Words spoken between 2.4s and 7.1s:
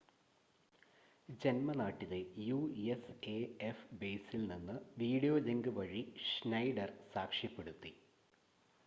USAF ബേസിൽ നിന്ന് video link വഴി ഷ്നൈഡർ